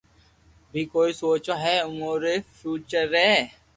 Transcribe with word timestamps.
بي 0.71 0.81
ڪوئي 0.93 1.11
سوچوو 1.21 1.55
ھي 1.63 1.75
اووہ 1.85 2.13
ري 2.23 2.35
فيوچر 2.55 3.05
ري 3.13 3.29